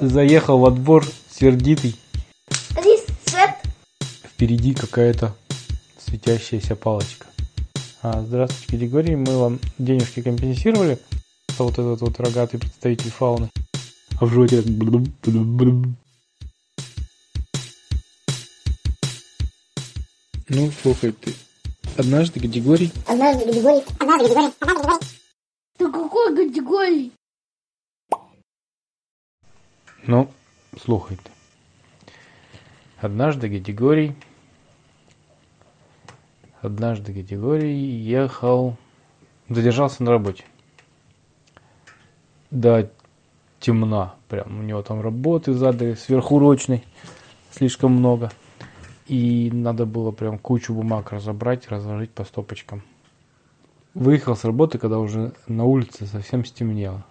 [0.00, 1.96] Заехал во двор сердитый.
[3.26, 3.50] Свет.
[4.24, 5.34] Впереди какая-то
[5.98, 7.26] светящаяся палочка.
[8.02, 9.16] А, здравствуйте, Григорий.
[9.16, 10.98] Мы вам денежки компенсировали.
[11.48, 13.50] Это вот этот вот рогатый представитель фауны.
[14.20, 14.62] А в животе.
[20.48, 21.34] Ну, слухай ты.
[21.96, 23.82] Однажды Григорий Однажды Григорий.
[23.98, 24.52] Однажды Григорий.
[24.60, 24.98] Однажды Григорий.
[25.76, 27.12] Ты какой категории?
[30.06, 30.30] Ну,
[30.80, 31.22] слухайте.
[33.00, 34.14] Однажды Григорий...
[36.60, 38.76] Однажды Григорий ехал...
[39.48, 40.44] Задержался на работе.
[42.50, 42.90] До
[43.60, 44.14] темна.
[44.28, 46.84] Прям у него там работы задали сверхурочной.
[47.50, 48.30] Слишком много.
[49.06, 52.82] И надо было прям кучу бумаг разобрать, разложить по стопочкам.
[53.94, 57.04] Выехал с работы, когда уже на улице совсем стемнело.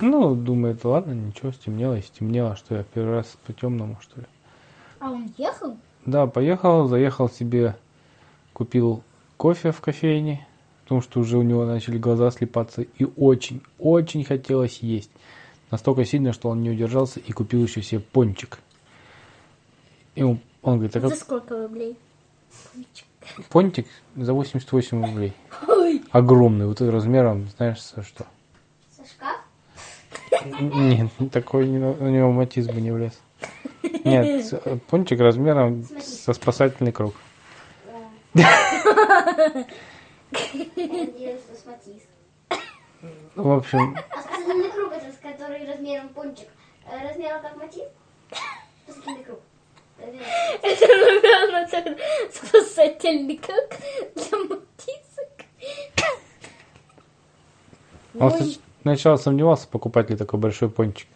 [0.00, 4.26] Ну, думает, ладно, ничего, стемнело и стемнело, что я первый раз по темному, что ли.
[5.00, 5.76] А он ехал?
[6.04, 7.76] Да, поехал, заехал себе,
[8.52, 9.02] купил
[9.36, 10.46] кофе в кофейне,
[10.82, 15.10] потому что уже у него начали глаза слепаться, и очень, очень хотелось есть.
[15.70, 18.58] Настолько сильно, что он не удержался и купил еще себе пончик.
[20.14, 21.98] И он, он говорит, а За как сколько рублей?
[23.50, 25.32] пончик за 88 рублей.
[25.66, 28.26] Ой, Огромный, вот размером, знаешь, со что?
[28.96, 29.40] Со шкаф.
[30.60, 33.12] Нет, такой не, у него матиз бы не влез.
[34.04, 34.52] Нет,
[34.88, 37.14] пончик размером со спасательный круг.
[43.34, 46.48] В общем, А спасательный круг это с который размером пончик.
[46.90, 47.84] Э, Размером как Матис?
[48.88, 49.40] Спасательный круг.
[49.98, 51.98] Это, наверное, так
[52.32, 53.68] спасательный круг
[54.14, 55.28] для мотисок.
[58.18, 58.60] он снач-
[58.94, 61.08] сначала сомневался, покупать ли такой большой пончик.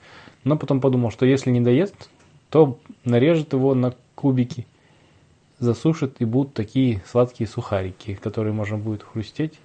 [0.42, 2.10] Но потом подумал, что если не доест,
[2.48, 4.66] то нарежет его на кубики,
[5.60, 9.60] засушит и будут такие сладкие сухарики, которые можно будет хрустеть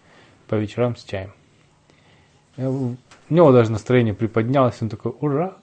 [0.47, 1.33] по вечерам с чаем.
[2.57, 2.95] Э, У
[3.29, 5.57] него даже настроение приподнялось, он такой, ура,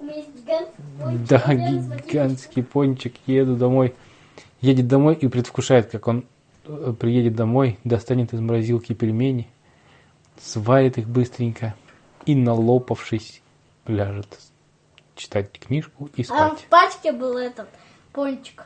[0.00, 1.26] гигантский.
[1.28, 3.14] Да, гигантский пончик.
[3.26, 3.94] Еду домой.
[4.60, 6.24] Едет домой и предвкушает, как он
[6.64, 9.48] э, приедет домой, достанет из морозилки пельмени,
[10.40, 11.74] сварит их быстренько
[12.26, 13.42] и, налопавшись,
[13.86, 14.38] ляжет
[15.14, 16.60] читать книжку и А спать.
[16.60, 17.68] в пачке был этот
[18.12, 18.64] пончик.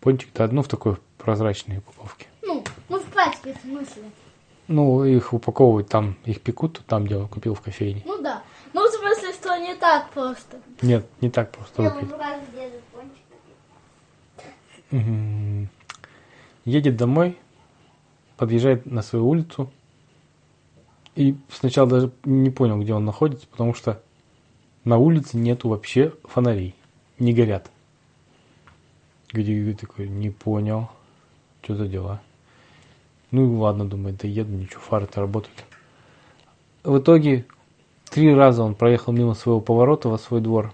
[0.00, 2.26] Пончик-то одну в такой прозрачной упаковке.
[2.42, 4.02] Ну, ну в пачке, в смысле.
[4.68, 8.02] Ну, их упаковывают там, их пекут, там, где он купил в кофейне.
[8.04, 8.42] Ну да.
[8.72, 10.60] Ну, в смысле, что не так просто.
[10.80, 11.82] Нет, не так просто.
[14.90, 15.68] Мгм.
[16.64, 17.38] Едет домой,
[18.36, 19.70] подъезжает на свою улицу
[21.14, 24.00] и сначала даже не понял, где он находится, потому что
[24.84, 26.74] на улице нету вообще фонарей,
[27.18, 27.70] не горят.
[29.32, 30.90] Где такой, не понял,
[31.62, 32.20] что за дела.
[33.30, 35.64] Ну и ладно, думает, да еду, ничего, фары-то работают.
[36.84, 37.46] В итоге
[38.10, 40.72] три раза он проехал мимо своего поворота во свой двор.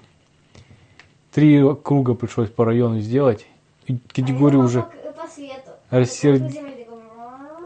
[1.32, 3.46] Три круга пришлось по району сделать.
[3.86, 4.82] И категорию А уже...
[4.82, 5.70] По, по свету.
[5.90, 7.60] рассерд- По земле такой, «Ра».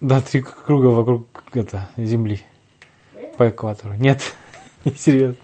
[0.00, 2.42] Да, три круга вокруг это, Земли.
[3.38, 3.94] По экватору.
[3.94, 4.22] Нет,
[4.96, 5.36] серьезно.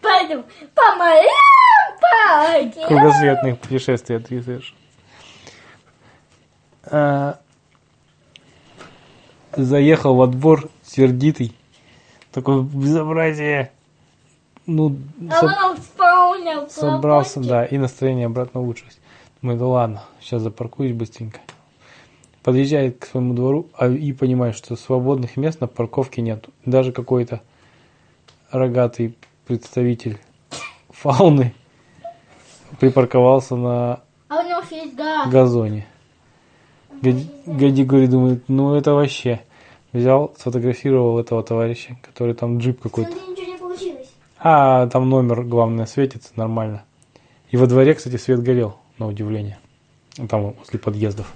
[0.00, 2.86] Пойдем по морям, по.
[2.88, 4.76] Кругосветных путешествий совершил.
[6.86, 7.40] А,
[9.52, 11.56] заехал во двор сердитый.
[12.32, 13.72] Такое безобразие.
[14.66, 14.96] Ну,
[15.30, 18.98] А со- вспомнил собрался, да, и настроение обратно улучшилось.
[19.40, 21.40] Думаю, да ладно, сейчас запаркуюсь быстренько.
[22.44, 26.46] Подъезжает к своему двору а, и понимает, что свободных мест на парковке нет.
[26.66, 27.40] Даже какой-то
[28.50, 29.16] рогатый
[29.46, 30.18] представитель
[30.90, 31.54] фауны
[32.78, 35.86] припарковался на А газоне.
[37.00, 39.40] Гади Гади говорит, думает, ну это вообще.
[39.94, 43.12] Взял, сфотографировал этого товарища, который там джип какой-то.
[44.38, 46.84] А, там номер, главное, светится нормально.
[47.50, 49.58] И во дворе, кстати, свет горел, на удивление.
[50.28, 51.32] Там возле подъездов.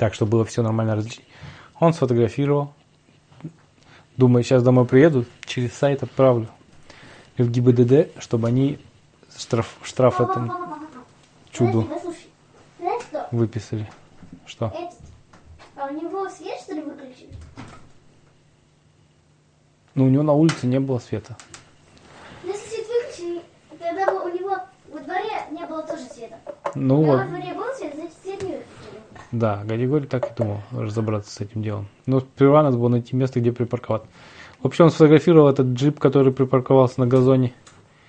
[0.00, 1.26] Так что было все нормально различить.
[1.78, 2.72] Он сфотографировал.
[4.16, 6.48] Думаю, сейчас домой приеду, через сайт отправлю
[7.36, 8.78] в ГИБДД, чтобы они
[9.36, 10.78] штраф, штраф этому
[11.52, 11.86] чуду
[13.30, 13.90] выписали.
[14.46, 14.72] Что?
[15.76, 17.34] А у него свет, что ли, выключили?
[19.94, 21.36] Ну, у него на улице не было света.
[22.42, 23.42] Если свет выключили,
[23.78, 24.56] тогда у него
[24.90, 26.38] во дворе не было тоже света.
[26.74, 28.69] Ну Когда во дворе был свет, значит свет не выключили.
[29.32, 31.88] Да, Григорий так и думал разобраться с этим делом.
[32.06, 34.08] Но сперва надо было найти место, где припарковаться.
[34.62, 37.54] Вообще он сфотографировал этот джип, который припарковался на газоне.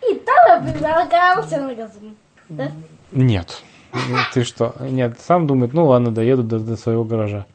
[0.09, 2.15] И там предлагался на газон.
[2.49, 2.71] Да?
[3.11, 3.63] Нет.
[3.93, 4.75] Ну, Ты что?
[4.79, 7.45] Нет, сам думает, ну ладно, доеду до, до своего гаража.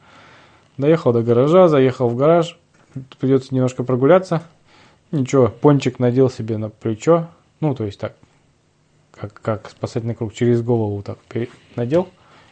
[0.77, 2.57] Доехал до гаража, заехал в гараж.
[3.19, 4.43] Придется немножко прогуляться.
[5.11, 7.27] Ничего, пончик надел себе на плечо.
[7.59, 8.13] Ну, то есть так,
[9.11, 11.17] как, как спасательный круг, через голову так
[11.75, 12.07] надел.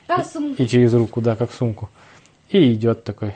[0.08, 0.62] Как сумка.
[0.64, 1.90] И через руку, да, как сумку.
[2.50, 3.34] И идет такой.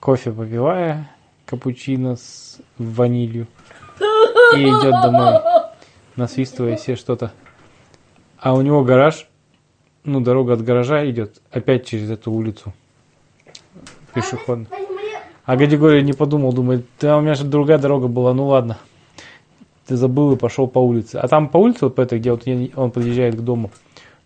[0.00, 1.10] Кофе попивая,
[1.46, 3.46] капучино с ванилью.
[4.56, 5.40] И идет домой,
[6.16, 7.32] насвистывая себе что-то.
[8.38, 9.26] А у него гараж,
[10.04, 12.72] ну, дорога от гаража идет опять через эту улицу.
[14.12, 14.66] Пешеходная.
[14.70, 18.48] Возьму ли- А Гадигорий не подумал, думает, да у меня же другая дорога была, ну
[18.48, 18.78] ладно.
[19.86, 21.16] Ты забыл и пошел по улице.
[21.16, 22.44] А там по улице, вот по этой, где вот
[22.76, 23.70] он подъезжает к дому,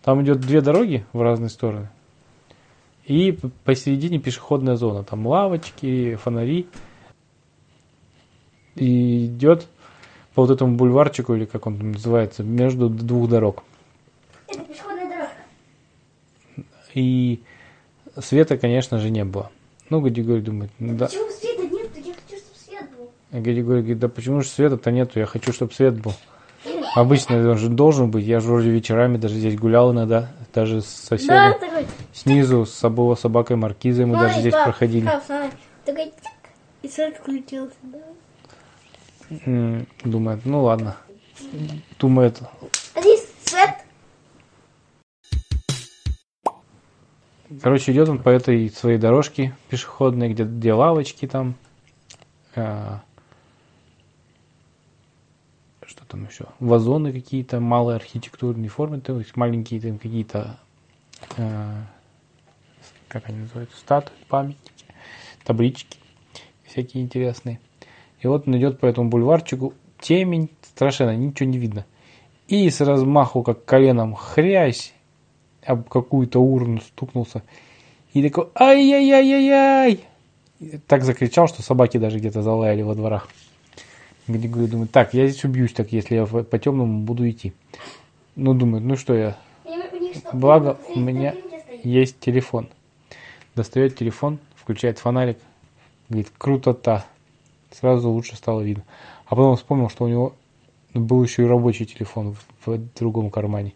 [0.06, 1.88] там идет две дороги в разные стороны.
[3.06, 5.02] И посередине пешеходная зона.
[5.02, 6.68] Там лавочки, фонари.
[8.76, 9.66] И идет
[10.32, 13.64] по вот этому бульварчику, или как он там называется, между двух дорог.
[14.46, 15.34] Это пешеходная дорожка.
[16.94, 17.42] И
[18.20, 19.50] света, конечно же, не было.
[19.90, 21.06] Ну, Гадигорий думает, ну да.
[21.06, 21.90] Почему света нет?
[21.96, 23.10] Я хочу, чтобы свет был.
[23.32, 26.12] А говорит, да почему же света-то нету, я хочу, чтобы свет был.
[26.96, 30.84] Обычно он же должен быть, я же вроде вечерами даже здесь гулял иногда, даже с
[31.10, 31.86] Да, соседом такой.
[32.14, 35.10] снизу, с собой собакой Маркизой мы даже смотри, здесь как- проходили.
[35.26, 35.50] смотри.
[35.84, 36.32] Такой тик,
[36.82, 37.74] и свет включился.
[37.82, 37.98] Да.
[39.44, 40.96] М, Думает, ну ладно.
[41.98, 42.40] Думает,
[42.94, 43.00] А
[43.44, 43.70] свет.
[47.62, 51.56] короче, идет он по этой своей дорожке пешеходной, где, где лавочки там.
[56.08, 56.46] Там еще?
[56.60, 60.58] Вазоны какие-то, малые архитектурные формы, то есть маленькие там какие-то,
[61.36, 61.86] а,
[63.08, 64.84] как они называются, статуи, памятники,
[65.44, 65.98] таблички
[66.64, 67.60] всякие интересные.
[68.20, 71.86] И вот он идет по этому бульварчику, темень, страшенно, ничего не видно.
[72.48, 74.94] И с размаху, как коленом, хрясь,
[75.64, 77.42] об какую-то урну стукнулся.
[78.12, 80.04] И такой, ай-яй-яй-яй-яй!
[80.86, 83.28] Так закричал, что собаки даже где-то залаяли во дворах.
[84.28, 87.52] Григорий думает, так, я здесь убьюсь, так, если я по темному буду идти.
[88.34, 89.38] Ну, думает, ну что я?
[90.32, 91.34] Благо, у меня
[91.86, 92.68] где есть телефон.
[93.54, 95.38] Достает телефон, включает фонарик,
[96.08, 97.04] говорит, круто-то.
[97.70, 98.84] Сразу лучше стало видно.
[99.26, 100.34] А потом вспомнил, что у него
[100.94, 103.74] был еще и рабочий телефон в, в другом кармане.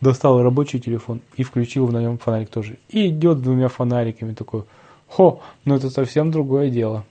[0.00, 2.78] Достал рабочий телефон и включил на нем фонарик тоже.
[2.88, 4.64] И идет двумя фонариками такой.
[5.08, 7.04] Хо, ну это совсем другое дело.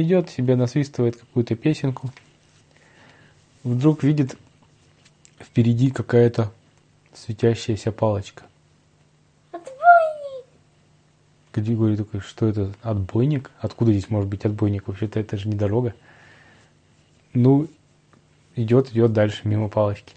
[0.00, 2.10] Идет себе, насвистывает какую-то песенку.
[3.64, 4.36] Вдруг видит
[5.40, 6.52] впереди какая-то
[7.12, 8.44] светящаяся палочка.
[9.50, 10.46] Отбойник.
[11.52, 13.50] Григорий такой, что это, отбойник?
[13.58, 14.86] Откуда здесь может быть отбойник?
[14.86, 15.94] Вообще-то это же не дорога.
[17.34, 17.66] Ну,
[18.54, 20.14] идет, идет дальше мимо палочки.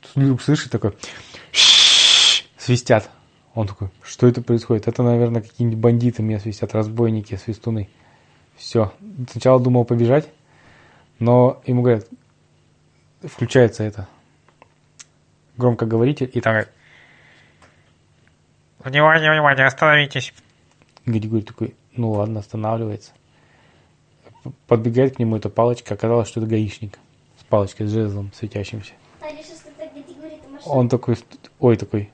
[0.00, 0.94] Тут вдруг слышит такой,
[2.58, 3.08] свистят.
[3.54, 4.88] Он такой, что это происходит?
[4.88, 7.88] Это, наверное, какие-нибудь бандиты меня свистят, разбойники, свистуны.
[8.62, 8.92] Все.
[9.28, 10.28] Сначала думал побежать,
[11.18, 12.06] но ему говорят,
[13.20, 14.06] включается это
[15.56, 16.72] громкоговоритель, и там говорит,
[18.78, 20.32] Внимание, внимание, остановитесь.
[21.06, 23.10] Григорий такой, ну ладно, останавливается.
[24.68, 27.00] Подбегает к нему эта палочка, оказалось, что это гаишник.
[27.40, 28.92] С палочкой, с жезлом светящимся.
[29.20, 29.26] А.
[30.64, 31.16] Он такой,
[31.58, 32.12] ой, такой,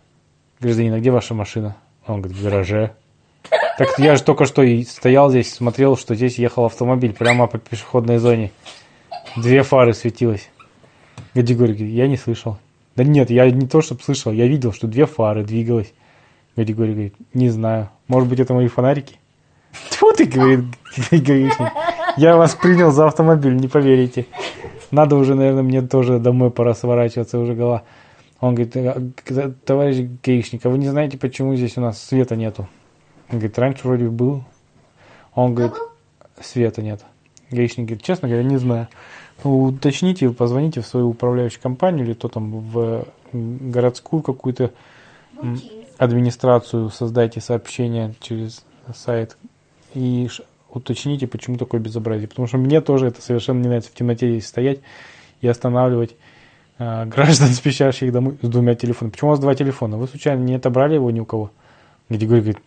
[0.60, 1.76] гражданин, а где ваша машина?
[2.06, 2.96] Он говорит, в гараже.
[3.78, 7.58] Так я же только что и стоял здесь, смотрел, что здесь ехал автомобиль прямо по
[7.58, 8.50] пешеходной зоне.
[9.36, 10.50] Две фары светилось.
[11.32, 12.58] Гадигорий говорит, я не слышал.
[12.96, 15.94] Да нет, я не то, чтобы слышал, я видел, что две фары двигалось.
[16.56, 17.90] Гадигорий говорит, не знаю.
[18.08, 19.14] Может быть, это мои фонарики?
[19.90, 20.64] Тьфу ты, говорит
[21.12, 21.72] гаишник.
[22.16, 24.26] Я вас принял за автомобиль, не поверите.
[24.90, 27.84] Надо уже, наверное, мне тоже домой пора сворачиваться, уже голова.
[28.40, 32.68] Он говорит, «А, товарищ гаишник, а вы не знаете, почему здесь у нас света нету?
[33.30, 34.44] Он говорит, раньше вроде был.
[35.34, 35.76] Он говорит,
[36.40, 37.04] света нет.
[37.50, 38.88] Гаишник говорит, честно говоря, не знаю.
[39.44, 44.72] Ну, уточните, позвоните в свою управляющую компанию или то там в городскую какую-то
[45.98, 49.36] администрацию, создайте сообщение через сайт
[49.94, 50.28] и
[50.70, 52.28] уточните, почему такое безобразие.
[52.28, 54.80] Потому что мне тоже это совершенно не нравится в темноте здесь стоять
[55.40, 56.16] и останавливать
[56.78, 59.12] э, граждан, спешащих домой с двумя телефонами.
[59.12, 59.96] Почему у вас два телефона?
[59.96, 61.50] Вы случайно не отобрали его ни у кого?
[62.08, 62.58] Григорий говорит,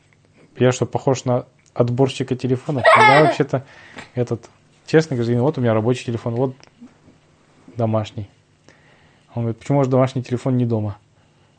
[0.61, 2.83] я что, похож на отборщика телефонов?
[2.97, 3.63] Я вообще-то
[4.15, 4.49] этот,
[4.85, 6.55] честно говоря, вот у меня рабочий телефон, вот
[7.75, 8.29] домашний.
[9.33, 10.97] Он говорит, почему же домашний телефон не дома?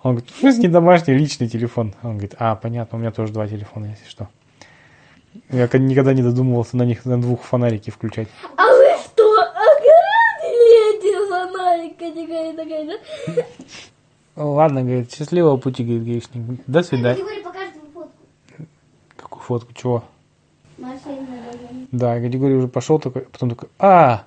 [0.03, 1.95] Он говорит, смысле не домашний, личный телефон?
[2.03, 4.29] Он говорит, а, понятно, у меня тоже два телефона, если что.
[5.49, 8.29] Я никогда не додумывался на них на двух фонарики включать.
[8.57, 13.45] А вы что, огородили эти фонарики?
[14.37, 16.61] Ладно, говорит, счастливого пути, говорит гаишник.
[16.67, 17.15] До свидания.
[17.15, 18.13] Григорий покажет ему фотку.
[19.17, 20.05] Какую фотку, чего?
[20.79, 21.87] На газоне.
[21.93, 24.25] Да, Григорий уже пошел такой, потом такой, а,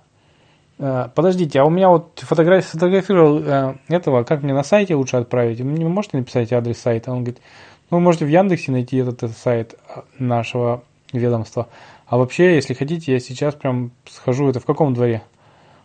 [0.78, 5.18] э, подождите, а у меня вот фотограф, сфотографировал э, этого, как мне на сайте лучше
[5.18, 5.60] отправить?
[5.60, 7.12] Вы мне можете написать адрес сайта?
[7.12, 7.42] Он говорит,
[7.90, 11.70] ну, вы можете в Яндексе найти этот, э, сайт э, нашего ведомства.
[12.06, 15.24] А вообще, если хотите, я сейчас прям схожу, это в каком дворе?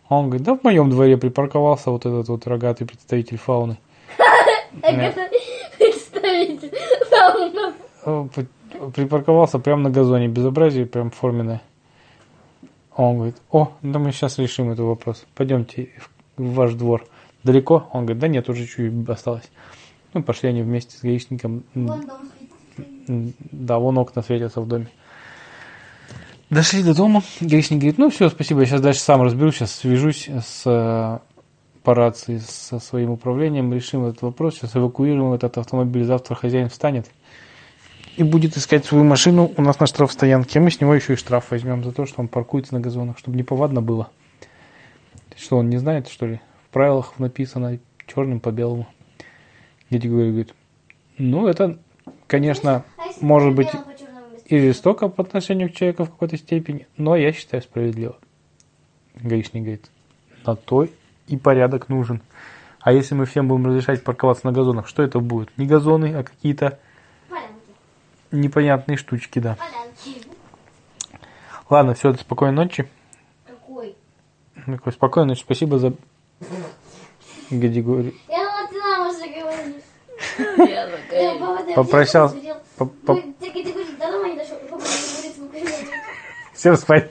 [0.08, 3.78] А Он говорит, да в моем дворе припарковался вот этот вот рогатый представитель фауны.
[5.78, 6.72] Представитель
[7.08, 7.72] фауна.
[8.94, 11.60] Припарковался прямо на газоне, безобразие прям форменное.
[12.96, 15.24] А Он говорит, о, да мы сейчас решим этот вопрос.
[15.34, 15.90] Пойдемте
[16.36, 17.04] в ваш двор.
[17.44, 17.88] Далеко?
[17.92, 19.50] Он говорит, да нет, уже чуть осталось.
[20.12, 21.62] Ну, пошли они вместе с гаишником.
[21.74, 23.08] Вон дом светит.
[23.08, 24.88] м, Да, вон окна светятся в доме.
[26.50, 27.22] Дошли до дома.
[27.40, 31.18] Гаишник говорит, ну все, спасибо, я сейчас дальше сам разберусь, сейчас свяжусь с э,
[31.84, 37.08] по рации со своим управлением, решим этот вопрос, сейчас эвакуируем этот автомобиль, завтра хозяин встанет
[38.20, 40.58] и будет искать свою машину у нас на штрафстоянке.
[40.58, 43.16] А мы с него еще и штраф возьмем за то, что он паркуется на газонах,
[43.16, 44.10] чтобы неповадно было.
[45.38, 46.40] Что, он не знает, что ли?
[46.68, 48.86] В правилах написано черным по белому.
[49.88, 50.54] Григорий говорит,
[51.16, 51.78] ну, это,
[52.26, 56.04] конечно, А если может быть, белому, по черному без и жестоко по отношению к человеку
[56.04, 58.18] в какой-то степени, но я считаю справедливо.
[59.14, 59.90] Гаишник говорит,
[60.44, 60.86] на то
[61.26, 62.20] и порядок нужен.
[62.80, 65.56] А если мы всем будем разрешать парковаться на газонах, что это будет?
[65.56, 66.78] Не газоны, а какие-то.
[68.32, 69.56] Непонятные штучки, да.
[71.68, 72.88] Ладно, все, спокойной ночи.
[73.46, 73.96] Какой?
[74.66, 75.94] Такой, спокойной ночи, спасибо за...
[77.50, 78.14] Говорит.
[78.28, 79.20] Я ты нам уже
[81.08, 82.36] ты Попрощался.
[86.54, 87.10] Всем спать.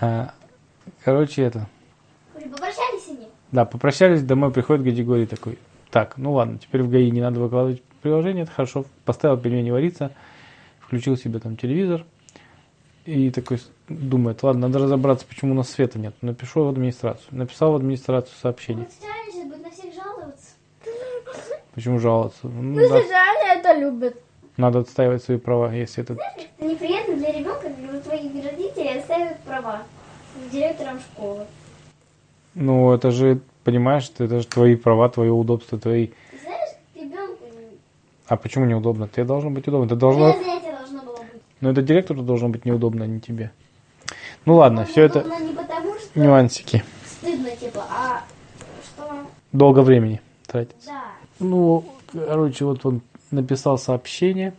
[0.00, 0.32] А,
[1.04, 1.66] короче, это...
[2.34, 3.28] Уже попрощались они?
[3.52, 5.58] Да, попрощались, домой приходит Гадигорий такой.
[5.90, 8.84] Так, ну ладно, теперь в ГАИ не надо выкладывать приложение, это хорошо.
[9.04, 10.12] Поставил пельмени вариться,
[10.80, 12.04] включил себе там телевизор
[13.06, 16.14] и такой думает, ладно, надо разобраться, почему у нас света нет.
[16.20, 17.26] Напишу в администрацию.
[17.32, 18.86] Написал в администрацию сообщение.
[18.88, 20.50] Сейчас будет на всех жаловаться.
[21.74, 22.38] Почему жаловаться?
[22.44, 24.16] Ну, Ну, да, это любит.
[24.56, 26.12] надо отстаивать свои права, если это...
[26.14, 29.82] Это неприятно для ребенка, когда у твоих родителей оставят права
[30.52, 31.46] директором школы.
[32.60, 36.08] Ну, это же, понимаешь, это же твои права, твое удобство, твои...
[36.08, 37.44] Ты знаешь, ребенку
[38.26, 39.08] А почему неудобно?
[39.08, 39.86] Тебе должно быть удобно.
[39.86, 40.34] Это должно...
[40.34, 41.42] занятие должно было быть.
[41.62, 43.50] Ну, это директору должно быть неудобно, а не тебе.
[44.44, 46.84] Ну ладно, все это не потому, что нюансики.
[47.06, 48.24] стыдно, типа, а
[48.84, 49.26] что...
[49.52, 50.76] Долго времени тратить.
[50.84, 51.04] Да.
[51.38, 53.00] Ну, короче, вот он
[53.30, 54.52] написал сообщение,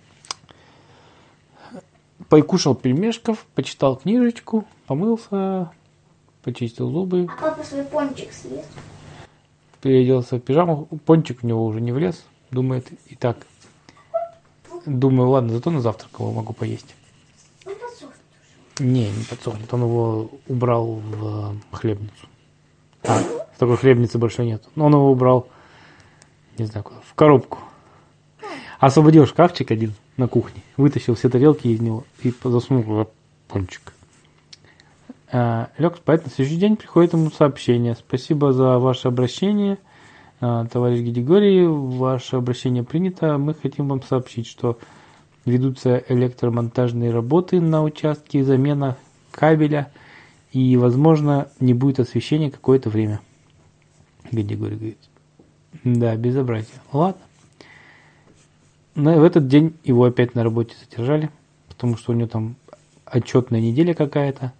[2.29, 5.69] покушал пельмешков, почитал книжечку, помылся,
[6.43, 8.69] почистил зубы, А папа свой пончик съест.
[9.81, 10.87] переоделся в пижаму.
[11.05, 13.37] Пончик у него уже не влез, думает, и так.
[14.85, 16.95] Думаю, ладно, зато на завтрак его могу поесть.
[17.65, 18.15] Он подсохнет.
[18.79, 22.27] Не, не подсохнет, он его убрал в хлебницу.
[23.03, 24.63] А, в такой хлебницы больше нет.
[24.75, 25.47] Но он его убрал,
[26.57, 27.59] не знаю куда, в коробку.
[28.79, 33.07] Освободил шкафчик один на кухне, вытащил все тарелки из него и засунул
[33.47, 33.93] пончик.
[35.33, 37.95] А, лег спать, на следующий день приходит ему сообщение.
[37.95, 39.77] Спасибо за ваше обращение,
[40.41, 43.37] а, товарищ Григорий, ваше обращение принято.
[43.37, 44.77] Мы хотим вам сообщить, что
[45.45, 48.97] ведутся электромонтажные работы на участке, замена
[49.31, 49.89] кабеля,
[50.51, 53.21] и, возможно, не будет освещения какое-то время.
[54.33, 54.97] Григорий говорит,
[55.85, 56.81] да, безобразие.
[56.91, 57.21] Ладно.
[58.95, 61.29] Но в этот день его опять на работе задержали,
[61.69, 62.57] потому что у него там
[63.05, 64.51] отчетная неделя какая-то,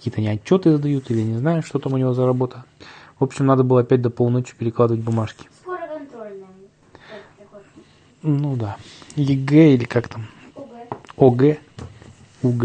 [0.00, 2.64] какие-то не отчеты задают или не знаю, что там у него за работа.
[3.18, 5.46] В общем, надо было опять до полуночи перекладывать бумажки.
[5.60, 6.48] Скоро контрольная.
[8.22, 8.78] Ну да.
[9.16, 10.26] ЕГЭ или как там?
[10.56, 10.64] ОГ.
[11.18, 11.58] ОГ,
[12.42, 12.64] УГ,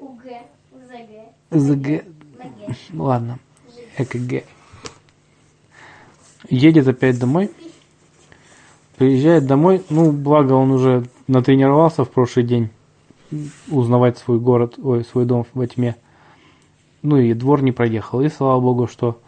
[0.00, 0.22] УГ.
[1.50, 1.50] ЗГ.
[1.50, 2.04] ЗГ,
[2.92, 3.38] ладно,
[3.96, 4.44] ЭКГ.
[6.50, 7.50] Едет опять домой.
[8.98, 12.68] Приезжает домой, ну, благо он уже натренировался в прошлый день
[13.70, 15.96] узнавать свой город, ой, свой дом во тьме.
[17.02, 18.20] Ну и двор не проехал.
[18.20, 19.20] И слава богу, что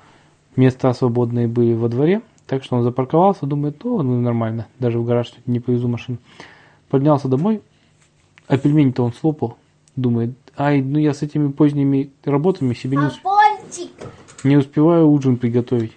[0.56, 2.22] места свободные были во дворе.
[2.46, 6.18] Так что он запарковался, думает, ну, ну нормально, даже в гараж не повезу машину.
[6.88, 7.62] Поднялся домой,
[8.48, 9.56] а пельмени-то он слопал.
[9.94, 13.90] Думает, ай, ну я с этими поздними работами себе не, А усп-
[14.42, 15.92] не успеваю ужин приготовить.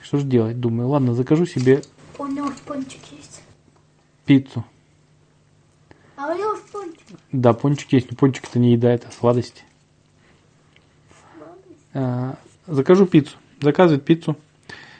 [0.00, 0.60] Что же делать?
[0.60, 1.82] Думаю, ладно, закажу себе
[2.18, 3.42] У него пончик есть.
[4.26, 4.62] Пиццу.
[6.16, 7.18] А у него пончик.
[7.32, 9.64] Да, пончик есть, но пончик это не еда, это сладость.
[11.94, 12.36] А,
[12.66, 13.36] закажу пиццу.
[13.60, 14.36] Заказывает пиццу.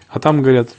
[0.09, 0.71] А там говорят,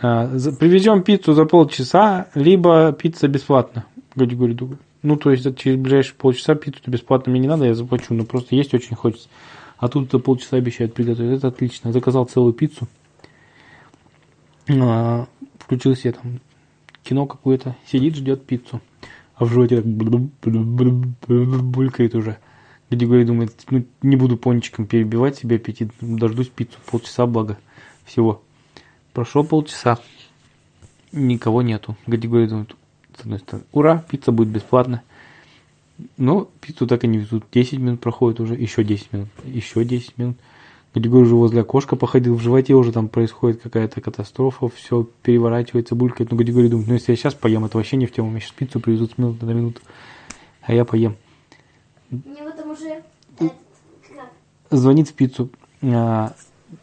[0.00, 3.84] за- привезем пиццу за полчаса, либо пицца бесплатно.
[4.14, 7.64] Говорю, говорю, думаю, ну, то есть это через ближайшие полчаса пиццу бесплатно мне не надо,
[7.66, 9.28] я заплачу, но просто есть очень хочется.
[9.78, 11.38] А тут за полчаса обещают приготовить.
[11.38, 11.92] Это отлично.
[11.92, 12.88] Заказал целую пиццу.
[14.68, 15.26] А,
[15.58, 16.40] включил себе там
[17.02, 18.80] кино какое-то, сидит, ждет пиццу.
[19.34, 19.84] А в животе так
[20.44, 22.38] булькает уже.
[22.90, 27.58] Григорий думает, ну, не буду пончиком перебивать себе аппетит, дождусь пиццу полчаса, благо
[28.04, 28.42] всего.
[29.12, 29.98] Прошло полчаса,
[31.12, 31.96] никого нету.
[32.06, 32.74] Григорий думает,
[33.16, 35.02] с одной стороны, ура, пицца будет бесплатно.
[36.16, 37.44] Но пиццу так и не везут.
[37.52, 40.36] 10 минут проходит уже, еще 10 минут, еще 10 минут.
[40.94, 46.30] Григорий уже возле окошка походил, в животе уже там происходит какая-то катастрофа, все переворачивается, булькает.
[46.30, 48.52] Ну, Григорий думает, ну, если я сейчас поем, это вообще не в тему, мне сейчас
[48.52, 49.80] пиццу привезут с минуты на минуту,
[50.62, 51.16] а я поем.
[52.10, 53.02] Мне вот там уже
[53.38, 53.52] этот,
[54.08, 54.30] как,
[54.74, 55.50] Звонит в пиццу,
[55.82, 56.34] а,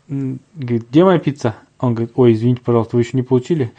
[0.08, 1.56] говорит, где моя пицца?
[1.80, 3.74] Он говорит, ой, извините, пожалуйста, вы еще не получили?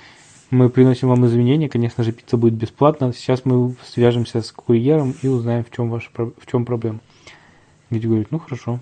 [0.51, 3.13] Мы приносим вам извинения, конечно же, пицца будет бесплатна.
[3.15, 7.01] Сейчас мы свяжемся с курьером и узнаем, в чем, ваша, в чем проблема.
[7.89, 8.81] Григорий говорит, ну хорошо,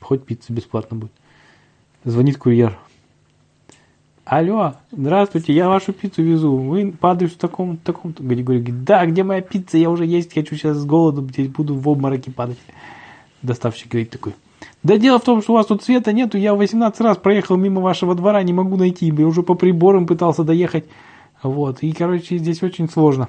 [0.00, 1.12] хоть пицца бесплатно будет.
[2.04, 2.78] Звонит курьер.
[4.24, 6.56] Алло, здравствуйте, я вашу пиццу везу.
[6.56, 8.22] Вы по адресу такому такому-то.
[8.22, 9.76] Григорий говорит, да, где моя пицца?
[9.76, 12.58] Я уже есть хочу сейчас с голоду, здесь буду в обмороке падать.
[13.42, 14.34] Доставщик говорит такой,
[14.82, 17.80] да дело в том, что у вас тут света нету, я 18 раз проехал мимо
[17.80, 20.84] вашего двора, не могу найти, я уже по приборам пытался доехать.
[21.42, 23.28] Вот, и, короче, здесь очень сложно.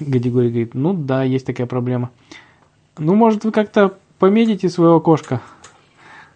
[0.00, 2.10] Григорий говорит, ну да, есть такая проблема.
[2.98, 5.40] Ну, может, вы как-то пометите своего окошко?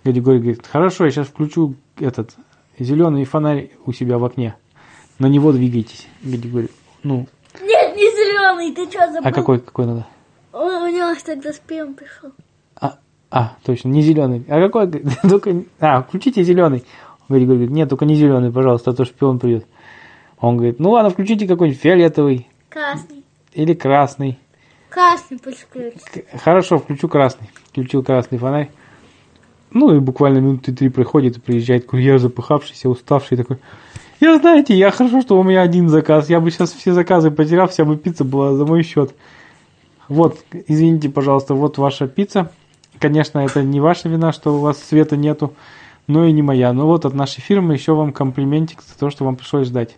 [0.05, 2.35] Григорий говорит, хорошо, я сейчас включу этот
[2.79, 4.55] зеленый фонарь у себя в окне.
[5.19, 6.07] На него двигайтесь.
[6.23, 6.71] Григорий,
[7.03, 7.27] ну,
[7.61, 9.29] Нет, не зеленый, ты что забыл?
[9.29, 10.07] а какой, какой надо?
[10.53, 12.31] У, у него тогда спион пришел.
[13.31, 14.45] А, точно, не зеленый.
[14.49, 14.89] А какой?
[15.29, 16.85] Только, а, включите зеленый.
[17.29, 19.65] Григорий говорит, нет, только не зеленый, пожалуйста, а то шпион придет.
[20.41, 23.23] Он говорит, ну ладно, включите какой-нибудь фиолетовый Красный.
[23.53, 24.37] или красный.
[24.89, 26.05] Красный пусть включится.
[26.11, 27.49] К- Хорошо, включу красный.
[27.71, 28.71] Включил красный фонарь.
[29.71, 33.59] Ну и буквально минуты три проходит, и приезжает курьер, запыхавшийся, уставший такой.
[34.19, 36.29] Я знаете, я хорошо, что у меня один заказ.
[36.29, 39.15] Я бы сейчас все заказы потерял, вся бы пицца была за мой счет.
[40.09, 42.51] Вот, извините, пожалуйста, вот ваша пицца.
[43.01, 45.55] Конечно, это не ваша вина, что у вас света нету,
[46.07, 46.73] но и не моя.
[46.75, 49.97] Но вот от нашей фирмы еще вам комплиментик за то, что вам пришлось ждать.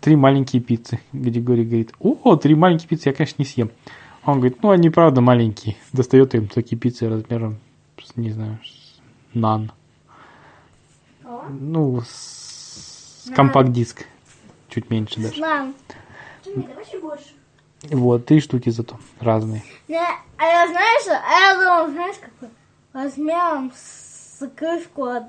[0.00, 1.00] Три маленькие пиццы.
[1.12, 3.70] Григорий говорит, о, три маленькие пиццы, я, конечно, не съем.
[4.24, 5.76] Он говорит, ну, они правда маленькие.
[5.92, 7.58] Достает им такие пиццы размером,
[8.02, 9.00] с, не знаю, с
[9.32, 9.70] нан.
[11.24, 14.06] О, Ну, с компакт-диск.
[14.68, 15.40] Чуть меньше даже.
[15.40, 15.74] Мам,
[16.44, 17.28] Тимми, давай чуть больше.
[17.82, 19.62] Вот, три штуки зато разные.
[19.88, 19.98] не,
[20.38, 22.48] а я знаешь, а я думал, знаешь, какой?
[22.92, 25.24] Размером с крышку от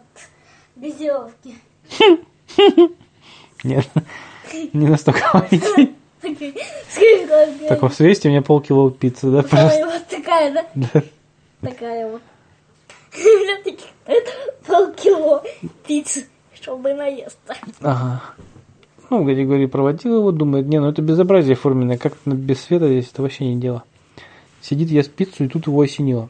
[0.76, 1.56] безделовки.
[3.64, 3.88] Нет,
[4.74, 5.48] не настолько
[7.70, 9.86] Так, вот свесьте мне полкило пиццы, да, пожалуйста?
[9.86, 10.66] Вот такая, да?
[10.94, 11.04] Да.
[11.70, 12.22] Такая вот.
[13.16, 13.88] У меня таких
[14.66, 15.44] полкило
[15.86, 17.56] пиццы, чтобы наесться.
[17.82, 18.22] Ага.
[19.10, 23.22] Ну, Григорий проводил его, думает, не, ну это безобразие форменное, как без света здесь это
[23.22, 23.84] вообще не дело.
[24.62, 26.30] Сидит, ест пиццу, и тут его осенило.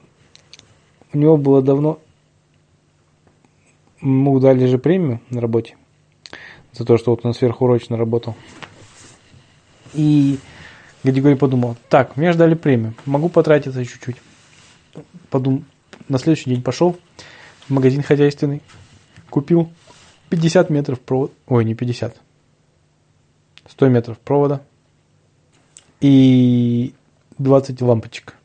[1.13, 1.99] У него было давно...
[3.99, 5.75] Ему дали же премию на работе
[6.71, 8.35] за то, что вот он сверхурочно работал.
[9.95, 10.37] И
[11.03, 14.17] Григорий подумал, так, мне ждали премию, могу потратиться чуть-чуть.
[15.31, 15.65] Подум...
[16.09, 16.95] На следующий день пошел
[17.67, 18.61] в магазин хозяйственный,
[19.29, 19.69] купил
[20.29, 22.15] 50 метров провода, ой, не 50,
[23.69, 24.61] 100 метров провода
[25.99, 26.93] и
[27.37, 28.35] 20 лампочек.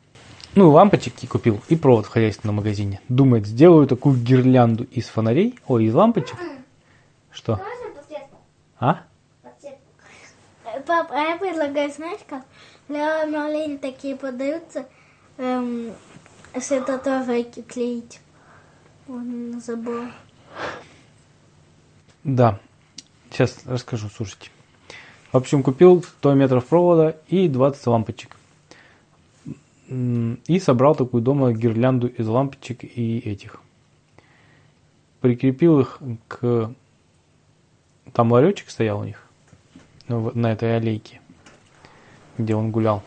[0.55, 3.01] Ну, лампочек и купил, и провод в хозяйственном магазине.
[3.09, 6.37] Думает, сделаю такую гирлянду из фонарей, ой, из лампочек.
[7.31, 7.59] Что?
[8.79, 9.03] А?
[9.41, 9.79] Подсветку.
[10.65, 12.43] Э, Пап, а я предлагаю, знаешь как?
[12.87, 14.85] Для малень такие подаются,
[15.37, 15.93] эм,
[16.59, 18.19] светоторы клеить.
[19.07, 20.03] Он забыл.
[22.23, 22.59] Да.
[23.31, 24.49] Сейчас расскажу, слушайте.
[25.33, 28.37] В общем, купил 100 метров провода и 20 лампочек.
[29.89, 33.59] И собрал такую дома гирлянду из лампочек и этих.
[35.21, 36.71] Прикрепил их к...
[38.13, 39.23] Там ларечек стоял у них.
[40.07, 41.19] ну, На этой аллейке,
[42.37, 43.01] где он гулял.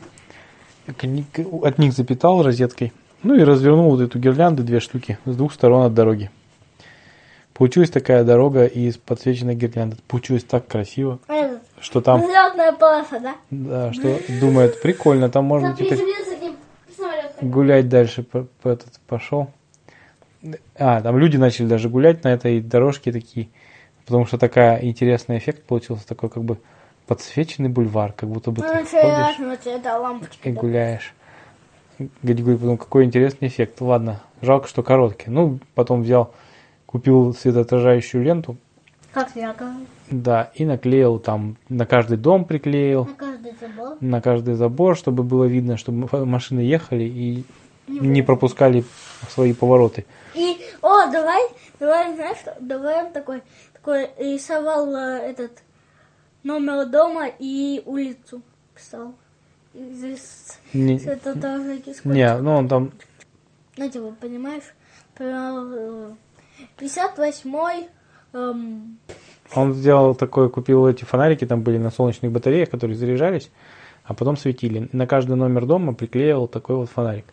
[0.88, 2.92] От них запитал розеткой.
[3.22, 6.30] Ну и развернул вот эту гирлянду, две штуки, с двух сторон от дороги.
[7.56, 9.96] Получилась такая дорога из подсвеченной гирлянды.
[10.08, 11.35] Получилось так красиво, Этот,
[11.86, 13.36] что там, взлетная полоса, да?
[13.50, 16.00] да, что думает, прикольно, там можно Там теперь
[17.40, 19.50] гулять дальше по, по этот пошел.
[20.76, 23.50] А, там люди начали даже гулять на этой дорожке такие,
[24.04, 26.58] потому что такая интересный эффект получился, такой как бы
[27.06, 29.38] подсвеченный бульвар, как будто бы Ну, ты ходишь
[30.42, 31.14] и гуляешь.
[32.22, 33.80] Гадигорий подумал, какой интересный эффект.
[33.80, 35.30] Ладно, жалко, что короткий.
[35.30, 36.34] Ну, потом взял,
[36.84, 38.56] купил светоотражающую ленту,
[39.24, 39.86] Как говорю.
[40.10, 43.96] да, и наклеил там, на каждый дом приклеил, На каждый забор.
[44.00, 47.44] на каждый забор, чтобы было видно, чтобы машины ехали и
[47.88, 48.84] не пропускали
[49.30, 50.04] свои повороты.
[50.34, 51.42] И, о, давай,
[51.80, 55.62] давай, знаешь давай он такой, такой рисовал э, этот
[56.42, 58.42] номер дома и улицу
[58.74, 59.14] писал.
[59.72, 62.92] И здесь Не, это тоже не, ну он там,
[63.76, 64.64] Ну, типа, понимаешь,
[65.14, 66.14] про
[66.78, 67.88] 58-й,
[68.32, 68.98] эм,
[69.54, 73.50] он сделал такой, купил эти фонарики, там были на солнечных батареях, которые заряжались,
[74.04, 74.88] а потом светили.
[74.92, 77.26] На каждый номер дома приклеивал такой вот фонарик.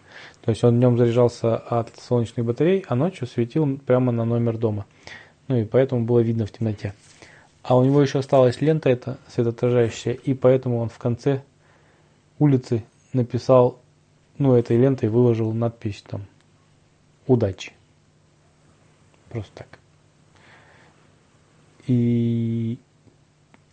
[0.43, 4.85] То есть он днем заряжался от солнечных батарей, а ночью светил прямо на номер дома.
[5.47, 6.93] Ну и поэтому было видно в темноте.
[7.63, 11.43] А у него еще осталась лента эта светоотражающая, и поэтому он в конце
[12.37, 13.79] улицы написал,
[14.37, 16.25] ну этой лентой выложил надпись там
[17.25, 17.71] «Удачи».
[19.29, 19.79] Просто так.
[21.87, 22.77] И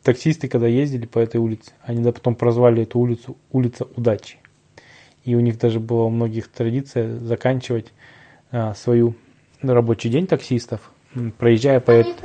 [0.03, 4.39] таксисты, когда ездили по этой улице, они да потом прозвали эту улицу улица удачи.
[5.25, 7.93] И у них даже была у многих традиция заканчивать
[8.51, 9.15] а, свою
[9.63, 10.91] рабочий день таксистов,
[11.39, 12.17] проезжая по, эт-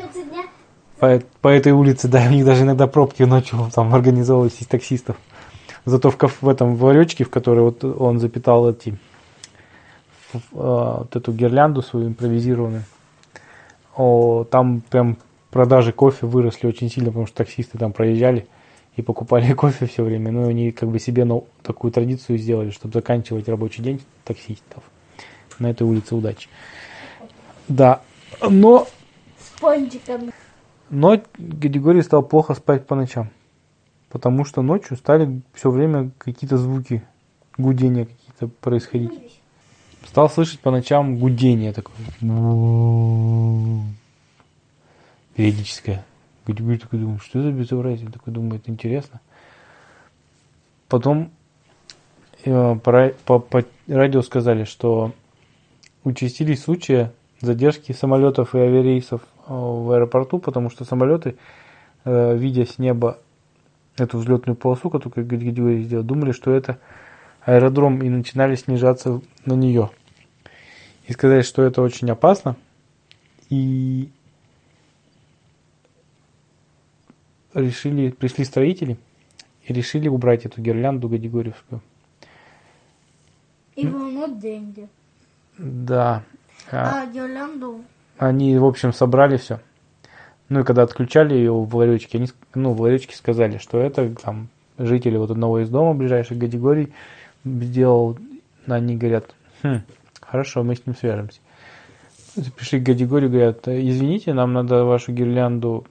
[1.00, 5.18] по, по этой улице, да, у них даже иногда пробки ночью там организовывались из таксистов.
[5.84, 8.98] Зато в, в этом в ларечке, в который вот он запитал эти
[10.54, 12.84] а, вот эту гирлянду свою импровизированную,
[13.96, 15.18] о, там прям
[15.56, 18.46] продажи кофе выросли очень сильно, потому что таксисты там проезжали
[18.98, 20.30] и покупали кофе все время.
[20.30, 24.84] Ну, они как бы себе ну, такую традицию сделали, чтобы заканчивать рабочий день таксистов
[25.58, 26.50] на этой улице удачи.
[27.70, 28.02] Да,
[28.42, 28.86] но
[29.40, 30.34] с пончиками.
[30.90, 33.30] но Григорий стал плохо спать по ночам.
[34.10, 37.02] Потому что ночью стали все время какие-то звуки,
[37.58, 39.40] гудения какие-то происходить.
[40.06, 41.96] Стал слышать по ночам гудение такое.
[45.36, 46.06] Периодическое.
[46.48, 48.10] Григорий такой думает, что за безобразие?
[48.10, 49.20] Такой думает, интересно.
[50.88, 51.32] Потом
[52.46, 55.12] э, по, по радио сказали, что
[56.04, 57.10] участились случаи
[57.42, 61.36] задержки самолетов и авиарейсов э, в аэропорту, потому что самолеты,
[62.06, 63.20] э, видя с неба
[63.98, 66.80] эту взлетную полосу, которую Григорий сделал, думали, что это
[67.42, 69.90] аэродром и начинали снижаться на нее.
[71.08, 72.56] И сказали, что это очень опасно.
[73.50, 74.10] И
[77.56, 78.98] решили, пришли строители
[79.64, 81.82] и решили убрать эту гирлянду Гадигорьевскую.
[83.76, 84.88] И вернут деньги.
[85.58, 86.24] Да.
[86.72, 87.82] А, А гирлянду
[88.18, 89.60] Они, в общем, собрали все.
[90.50, 94.50] Ну и когда отключали ее в ларечке, они, ну, в ларечке сказали, что это там
[94.78, 96.94] жители вот одного из дома ближайших категорий
[97.44, 98.18] сделал.
[98.68, 99.82] Они говорят, «Хм,
[100.22, 101.40] хорошо, мы с ним свяжемся.
[102.58, 105.86] Пришли к Гадигорию, говорят, извините, нам надо вашу гирлянду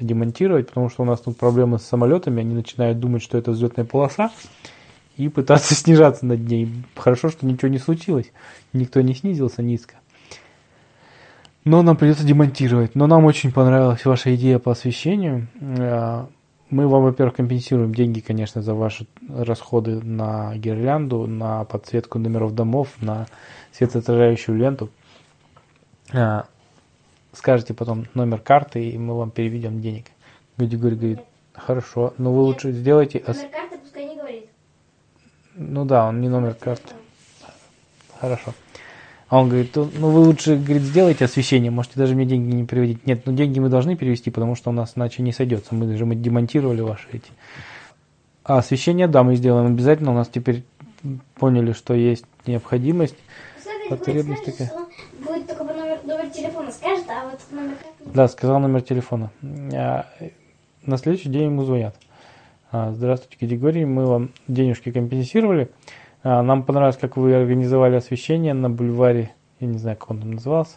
[0.00, 3.84] демонтировать, потому что у нас тут проблемы с самолетами, они начинают думать, что это взлетная
[3.84, 4.30] полоса,
[5.16, 6.72] и пытаться снижаться над ней.
[6.96, 8.32] Хорошо, что ничего не случилось,
[8.72, 9.96] никто не снизился низко.
[11.64, 12.94] Но нам придется демонтировать.
[12.94, 15.48] Но нам очень понравилась ваша идея по освещению.
[15.60, 16.26] Э,
[16.70, 22.88] Мы вам, во-первых, компенсируем деньги, конечно, за ваши расходы на гирлянду, на подсветку номеров домов,
[23.00, 23.26] на
[23.72, 24.90] светоотражающую ленту.
[26.12, 26.42] Э,
[27.32, 30.06] Скажете потом номер карты, и мы вам переведем денег.
[30.56, 31.20] Григорий говорит,
[31.52, 33.22] хорошо, но вы лучше сделайте...
[33.26, 34.46] ос- Номер карты пускай не говорит.
[35.54, 36.94] Ну да, он не номер карты.
[38.18, 38.54] Хорошо.
[39.28, 42.64] А он говорит, «Ну, ну вы лучше, говорит, сделайте освещение, можете даже мне деньги не
[42.64, 43.06] переводить.
[43.06, 45.74] Нет, ну деньги мы должны перевести, потому что у нас иначе не сойдется.
[45.74, 47.30] Мы даже мы демонтировали ваши эти.
[48.44, 50.12] А освещение, да, мы сделаем обязательно.
[50.12, 50.64] У нас теперь
[51.34, 53.16] поняли, что есть необходимость.
[53.90, 54.68] Потребность такая.
[54.68, 54.86] что он
[55.24, 57.35] будет только по номер, номер телефона скажет, а вот номер карты не
[58.14, 59.30] Да, сказал номер телефона.
[59.74, 60.06] А,
[60.84, 61.96] На следующий день ему звонят.
[62.70, 65.70] А, Здравствуйте, Григорий, мы вам денежки компенсировали.
[66.22, 70.32] А, Нам понравилось, как вы организовали освещение на бульваре, я не знаю, как он там
[70.32, 70.76] назывался.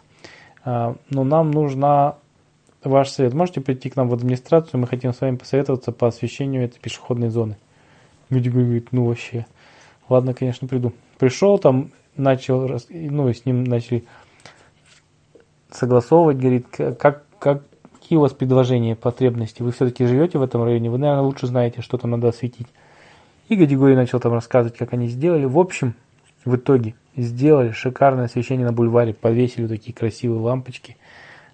[0.62, 2.16] Но нам нужна
[2.84, 3.32] ваш совет.
[3.32, 7.30] Можете прийти к нам в администрацию, мы хотим с вами посоветоваться по освещению этой пешеходной
[7.30, 7.56] зоны.
[8.28, 9.46] Григорий говорит, ну вообще.
[10.10, 10.92] Ладно, конечно, приду.
[11.18, 14.04] Пришел там, начал, ну, и с ним начали
[15.72, 19.62] согласовывать, говорит, как, как, какие у вас предложения, потребности.
[19.62, 22.68] Вы все-таки живете в этом районе, вы, наверное, лучше знаете, что там надо осветить.
[23.48, 25.44] И Гадигорий начал там рассказывать, как они сделали.
[25.44, 25.94] В общем,
[26.44, 30.96] в итоге сделали шикарное освещение на бульваре, повесили такие красивые лампочки.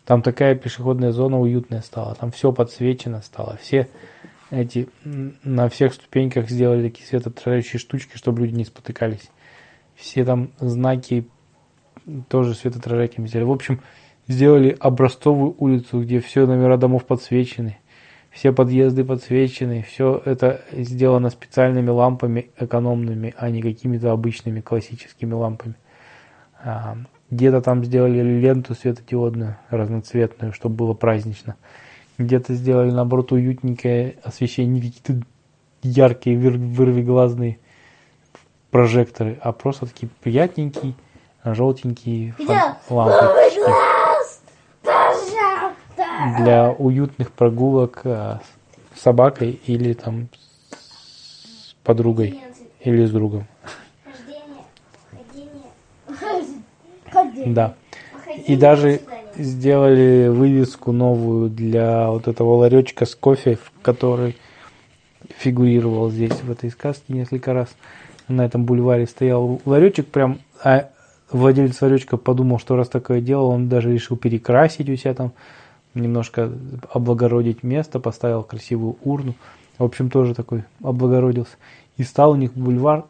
[0.05, 3.89] Там такая пешеходная зона уютная стала, там все подсвечено стало, все
[4.51, 9.31] эти на всех ступеньках сделали такие светоотражающие штучки, чтобы люди не спотыкались.
[9.97, 11.29] Все там знаки
[12.29, 13.49] тоже светоотражателями сделали.
[13.49, 13.81] В общем,
[14.29, 17.79] сделали образцовую улицу, где все номера домов подсвечены,
[18.31, 25.75] все подъезды подсвечены, все это сделано специальными лампами экономными, а не какими-то обычными классическими лампами.
[26.63, 26.97] А,
[27.31, 31.57] Где-то там сделали ленту светодиодную, разноцветную, чтобы было празднично.
[32.19, 35.27] Где-то сделали, наоборот, уютненькое освещение, не какие-то
[35.83, 37.59] яркие, выр- вырвиглазные
[38.71, 40.95] прожекторы, а просто такие приятненькие,
[41.45, 43.96] желтенькие фон- Где?
[46.39, 48.41] Для уютных прогулок а,
[48.95, 50.29] с собакой или там
[50.71, 52.41] с подругой
[52.81, 53.47] или с другом.
[57.47, 57.75] Да.
[58.47, 59.01] И даже
[59.37, 64.37] сделали вывеску новую для вот этого ларечка с кофе, в который
[65.39, 67.69] фигурировал здесь в этой сказке несколько раз.
[68.29, 70.91] На этом бульваре стоял ларечек прям, а
[71.31, 75.33] владелец ларечка подумал, что раз такое дело, он даже решил перекрасить у себя там,
[76.01, 76.53] немножко
[76.91, 79.35] облагородить место, поставил красивую урну.
[79.79, 81.57] В общем, тоже такой облагородился.
[81.97, 83.07] И стал у них бульвар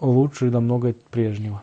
[0.00, 1.62] лучше намного прежнего.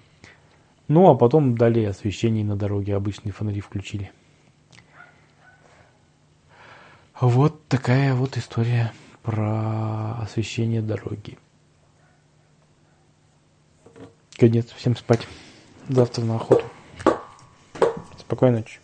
[0.88, 4.12] Ну, а потом дали освещение на дороге, обычные фонари включили.
[7.20, 11.38] Вот такая вот история про освещение дороги.
[14.38, 15.28] Конец, всем спать.
[15.90, 16.64] Завтра на охоту.
[18.20, 18.80] Спокойной ночи.